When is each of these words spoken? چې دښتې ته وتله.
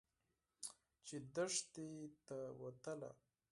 چې 1.07 1.15
دښتې 1.35 1.89
ته 2.25 2.37
وتله. 2.61 3.11